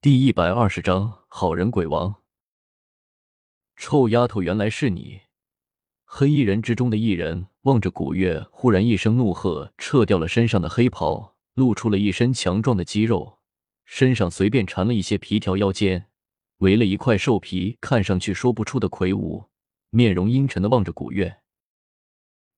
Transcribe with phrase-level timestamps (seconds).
[0.00, 2.22] 第一百二十章好人鬼王。
[3.74, 5.22] 臭丫头，原来是你！
[6.04, 13.40] 黑衣人之中的一人望着古月，忽然一声怒喝，撤掉了身上的黑袍，露出了一身强壮的肌肉，
[13.84, 16.06] 身上随便缠了一些皮条，腰间
[16.58, 19.46] 围了一块兽皮，看上去说不出的魁梧，
[19.90, 21.40] 面容阴沉的望着古月。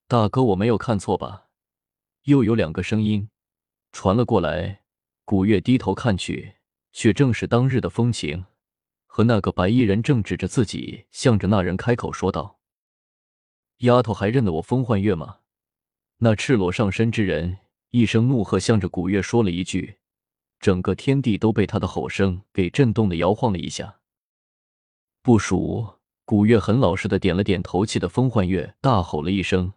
[0.06, 1.46] 大哥，我没有看错吧？
[2.24, 3.30] 又有两个声音
[3.92, 4.82] 传了过来，
[5.24, 6.56] 古月低头看去。
[6.92, 8.44] 却正是当日的风情，
[9.06, 12.58] 和那个白衣人正指着自己，向着那人开口说道
[13.78, 15.38] ：“丫头还认得我风幻月吗？”
[16.22, 17.58] 那赤裸上身之人
[17.90, 19.98] 一声怒喝，向着古月说了一句，
[20.58, 24.00] 整个天地都被他的吼声给震动的摇晃了一下。
[25.22, 29.72] 不熟，古月很老实的点了点头，气的风幻月大吼了一声，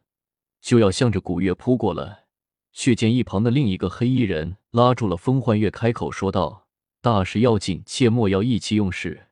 [0.61, 2.25] 就要向着古月扑过来，
[2.71, 6.62] 却见一旁的另一个黑衣人拉住了风幻月，开口说道。
[7.03, 9.27] 大事要紧，切莫要意气用事。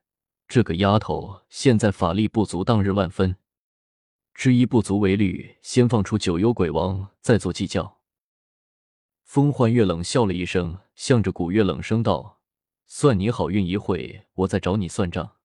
[0.45, 3.37] 这个丫头现在法力不足，当日万分
[4.33, 5.55] 知一不足为虑。
[5.61, 7.99] 先放出九幽鬼王，再做计较。
[9.23, 12.41] 风幻月冷笑了一声，向着古月冷声道
[12.87, 15.37] ：“算你好运，一会我再找你算账。”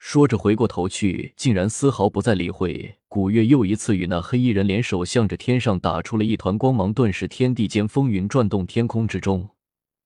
[0.00, 3.44] 说着回过头去，竟然丝毫不再理会古月。
[3.44, 9.50] 又一次与那黑衣人联手，向着天上打出了一团光芒，顿时天地间风云转动，天空之中。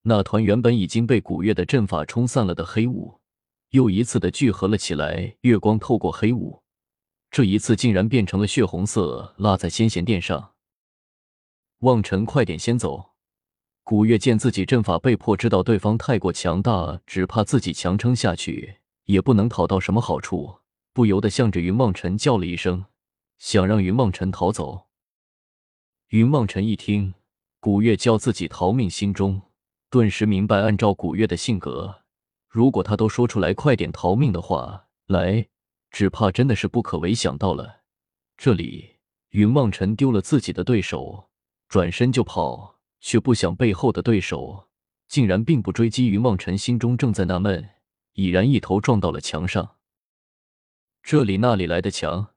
[0.02, 3.20] 那团原本已经被古月的阵法冲散了的黑雾，
[3.70, 5.36] 又一次的聚合了起来。
[5.42, 6.62] 月光透过黑雾，
[7.30, 10.52] 这一次竟然变成了血红色，落在先贤殿上。
[11.80, 13.10] 望尘，快点先走！
[13.82, 20.60] 古月见自己阵法被迫，知道对方太过强大，只怕自己强撑下去也不能讨到什么好处，
[20.92, 22.86] 不由得向着云望尘叫了一声，
[23.38, 24.86] 想让云望尘逃走。
[26.08, 27.14] 云望尘一听
[27.60, 29.42] 古月叫自己逃命，心中。
[29.90, 32.02] 顿时明白，按照古月的性格，
[32.46, 35.48] 如果他都说出来快点逃命的话来，
[35.90, 37.12] 只怕真的是不可为。
[37.12, 37.80] 想到了
[38.36, 38.98] 这里，
[39.30, 41.30] 云望尘丢了自己的对手，
[41.68, 44.68] 转身就跑，却不想背后的对手
[45.08, 46.08] 竟然并不追击。
[46.08, 47.70] 云望尘心中正在纳闷，
[48.12, 49.74] 已然一头撞到了墙上。
[51.02, 52.28] 这里那里来的墙？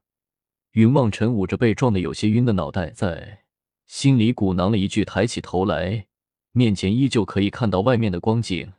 [0.72, 3.44] 云望尘捂着被撞得有些晕的脑袋，在
[3.86, 6.08] 心里鼓囊了一句，抬起头来。
[6.56, 8.74] 面前依旧可以看到外面的光景，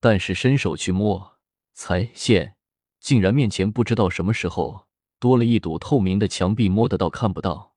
[0.00, 1.38] 但是伸手去摸，
[1.72, 2.56] 才现
[2.98, 4.88] 竟然面前不知道什么时候
[5.20, 7.76] 多了一堵透明的墙壁，摸得到看不到。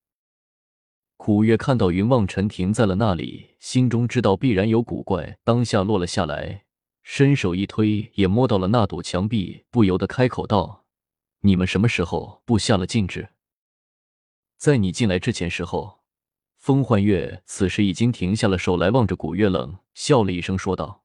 [1.16, 6.66] 古月看到云望尘停在了那里，心中知道必然有古怪，当下落了下来，
[7.03, 10.85] 伸手一推，也摸到了那堵墙壁，不由得开口道
[11.41, 13.29] ：“你们什么时候布下了禁制？
[14.57, 16.00] 在你进来之前时候。”
[16.65, 21.03] 风幻月此时已经停下了手来，望着古月冷笑了一声，说道：“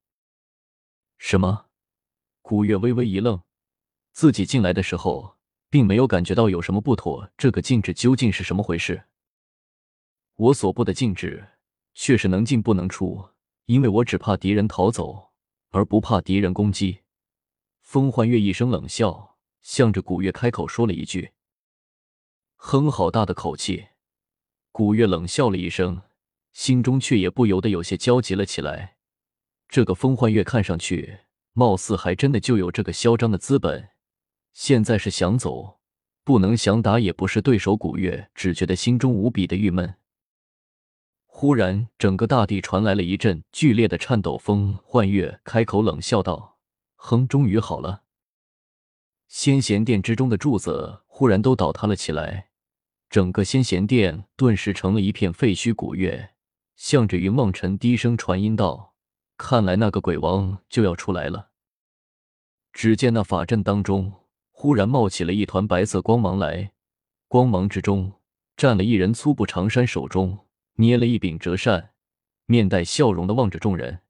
[1.20, 1.66] 什么？”
[2.40, 3.42] 古月微微一愣，
[4.10, 5.36] 自己进来的时候
[5.68, 9.04] 并没有感觉到有什么不妥，这个禁制究竟是什么回事？
[10.36, 11.46] 我所布的禁制
[11.92, 13.28] 却是能进不能出，
[13.66, 15.32] 因为我只怕敌人逃走，
[15.72, 17.00] 而不怕敌人攻击。
[17.82, 21.32] 风幻月一声冷笑，向着古月开口说了一句
[22.56, 23.88] ：“哼，好大的口气。”
[24.80, 26.00] 古月冷笑了一声，
[26.54, 28.96] 心中却也不由得有些焦急了起来。
[29.68, 31.18] 这个风幻月看上去，
[31.52, 33.90] 貌似还真的就有这个嚣张的资本。
[34.54, 35.80] 现在是想走，
[36.24, 37.76] 不能想打也不是对手。
[37.76, 39.96] 古月只觉得心中无比的郁闷。
[41.26, 44.38] 忽然，整个大地传来了一阵剧烈的颤抖。
[44.38, 46.56] 风幻月开口冷笑道
[46.96, 48.04] ：“哼，终于好了。”
[49.28, 52.46] 仙贤殿之中的柱子忽然都倒塌了起来。
[53.10, 55.74] 整个仙贤殿顿时成了一片废墟。
[55.74, 56.30] 古月
[56.76, 58.94] 向着云梦尘低声传音道
[59.36, 61.50] ：“看来那个鬼王就要出来了。”
[62.72, 64.12] 只见那法阵当中
[64.52, 66.70] 忽然冒起了一团白色光芒来，
[67.26, 68.12] 光芒之中
[68.56, 71.90] 站了一人，粗布长衫，手中捏了一柄折扇，
[72.46, 74.02] 面带笑容的望着众人：“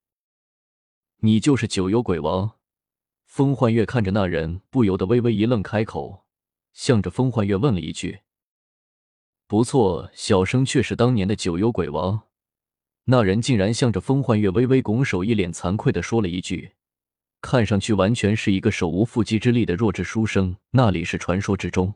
[1.24, 2.58] 你就是九幽鬼王？”
[3.24, 6.26] 风幻月看着那人，不由得微微一愣，开口
[6.74, 8.20] 向着风幻月问了一句。
[9.50, 12.22] 不错，小生却是当年的九幽鬼王。
[13.06, 16.74] 那人竟然向着风幻月微微拱手，一脸惭愧的说了一句，
[17.41, 20.56] 看上去完全是一个手无缚鸡之力的弱智书生。
[20.70, 21.92] 那里是传说之中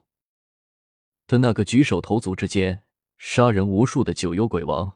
[1.28, 2.82] 的那个举手投足之间
[3.18, 4.94] 杀人无数的九幽鬼王。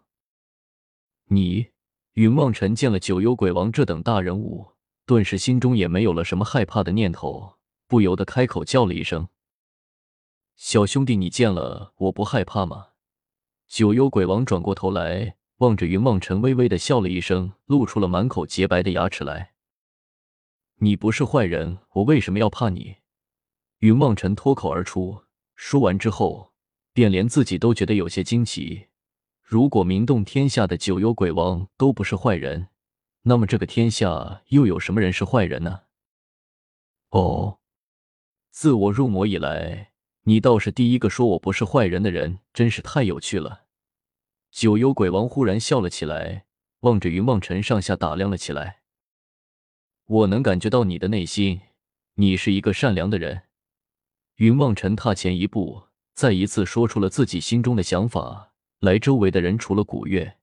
[1.26, 1.68] 你
[2.14, 4.72] 云望尘见了九幽鬼王这等大人物，
[5.06, 7.54] 顿时心中也没有了什么害怕的念头，
[7.86, 9.28] 不由得开口叫了一声。
[10.58, 12.88] 小兄弟，你见了我不害怕吗？
[13.68, 19.52] 九幽鬼王转过头来，望着云梦尘，微微的笑了一声，露出了满口洁白的牙齿来。
[20.80, 22.96] 你不是坏人，我为什么要怕你？”
[23.78, 25.22] 云梦尘脱口而出。
[25.54, 26.52] 说完之后，
[26.92, 28.88] 便连自己都觉得有些惊奇。
[29.40, 32.66] 如果名动天下的九幽鬼王都不是坏人，
[33.22, 35.82] 那么这个天下又有什么人是坏人呢？
[37.10, 37.60] 哦，
[38.50, 39.92] 自我入魔以来，
[40.28, 43.62] 你倒是第一个说我不是坏人的人，真是太有趣了。
[44.50, 46.44] 九幽鬼王忽然笑了起来，
[46.80, 48.80] 望着云望尘上下打量了起来。
[50.04, 51.62] 我能感觉到你的内心，
[52.16, 53.44] 你是一个善良的人。
[54.34, 58.98] 云望尘踏前一步，再一次说出了自己心中的想法来。
[58.98, 60.36] 周围的人除了古月，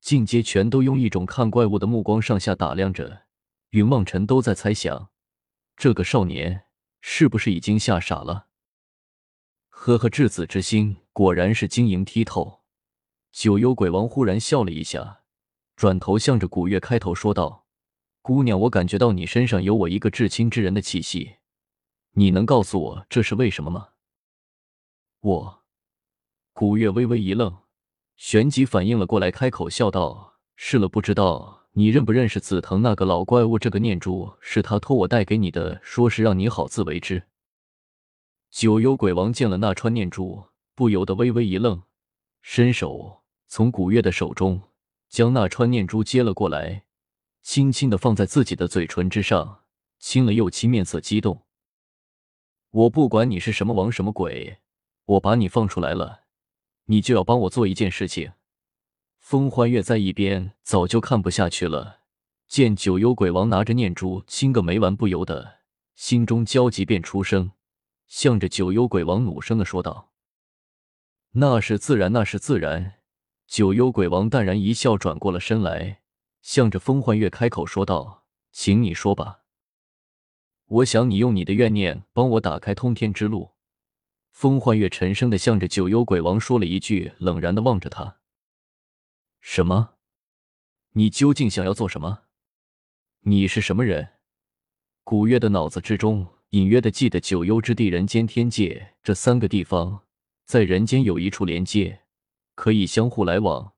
[0.00, 3.22] 进阶全都用一种看怪物的目光上下打量着
[3.70, 5.10] 云望尘，都在猜想
[5.76, 6.66] 这个少年
[7.00, 8.46] 是不是已经吓傻了。
[9.80, 12.62] 呵呵，稚子之心果然是晶莹剔透。
[13.30, 15.20] 九幽鬼王忽然笑了一下，
[15.76, 17.64] 转头向着古月开头说道
[18.20, 21.36] ：“姑娘，我感觉到你身上有我一个至亲之人的气息。”
[22.14, 23.90] 你能告诉我这是为什么吗？
[25.20, 25.62] 我，
[26.52, 27.58] 古月微微一愣，
[28.16, 33.56] 旋即反应了过来，开口笑道：“是了，不知道你认不认识紫藤那个老怪物？
[33.56, 37.22] 这个念珠是他托我带给你的，说是让你好自为之。”
[38.50, 41.82] 九幽鬼王见了那串念珠，不由得微微一愣，
[42.40, 44.62] 伸手从古月的手中
[45.08, 46.84] 将那串念珠接了过来，
[47.42, 49.64] 轻轻的放在自己的嘴唇之上，
[49.98, 51.44] 亲了又亲，面色激动。
[52.70, 54.58] 我不管你是什么王什么鬼，
[55.04, 56.24] 我把你放出来了，
[56.86, 58.32] 你就要帮我做一件事情。
[59.18, 62.00] 风欢月在一边早就看不下去了，
[62.46, 65.58] 见九幽鬼王拿着念珠亲个没完，不由得
[65.94, 67.52] 心中焦急，便出声，
[68.08, 70.12] 向着九幽鬼王怒声的说道
[71.32, 72.94] ：“那是自然，那是自然。”
[73.46, 76.02] 九幽鬼王淡然一笑，转过了身来，
[76.42, 79.44] 向着风幻月开口说道：“请你说吧。”
[80.66, 83.52] 我想你用你的怨念帮我打开通天之路。
[84.30, 88.18] 风幻月沉声的向着九幽鬼王说了一句，冷然的望着他。
[89.40, 89.94] 什么？
[90.92, 92.24] 你究竟想要做什么？
[93.20, 94.10] 你是什么人？
[95.04, 100.04] 古月的脑子之中隐约的记得九幽之地、人间天界这三个地方，
[100.46, 102.00] 在人间有一处连接，
[102.54, 103.74] 可以相互来往，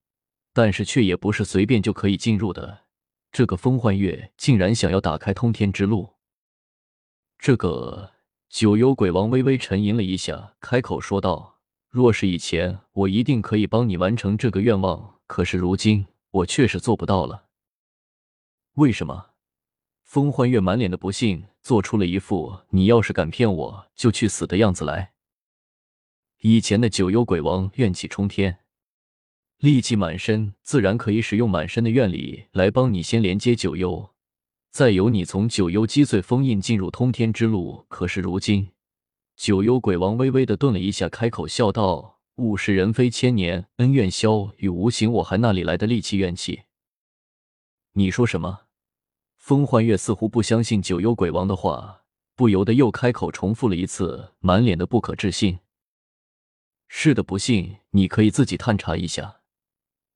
[0.53, 2.87] 但是却也不是随便就可以进入的。
[3.33, 6.15] 这个风幻月竟然想要打开通天之路。
[7.39, 8.13] 这个
[8.49, 11.59] 九幽鬼王微微沉吟了一下，开口说道
[11.91, 15.19] ：“若是以前，我一定可以帮你完成这个愿望。
[15.27, 17.47] 可是如今，我确实做不到了。
[18.75, 19.31] 为什么？”
[20.03, 25.13] 风幻月满脸的不信，做出了一副“你要是敢骗我，就去死”的样子来。
[26.41, 28.61] 以前的九幽鬼王怨气冲天，
[29.61, 34.15] 戾气满身，自然可以使用满身的怨力来帮你先连接九幽。
[34.71, 37.85] 再由你从九幽击碎封印，进入通天之路。
[37.89, 38.71] 可是如今，
[39.37, 46.63] 九幽鬼王微微的顿了一下，开口笑道：“物是人非，千年恩怨消与无形，我还哪里来的戾气怨气？”
[47.95, 48.61] 你说什么？
[49.51, 52.05] 风幻月似乎不相信九幽鬼王的话，
[52.37, 55.59] 不由得又开口重复了一次，满脸的不可置信。
[56.87, 59.41] 是的，不信你可以自己探查一下。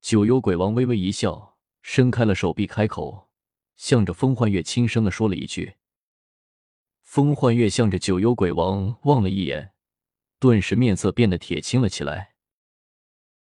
[0.01, 3.29] 九幽鬼王微微一笑，伸开了手臂，开口。
[3.75, 5.75] 向着风幻月轻声的说了一句。
[7.03, 9.73] 风幻月向着九幽鬼王望了一眼，
[10.39, 12.34] 顿时面色变得铁青了起来。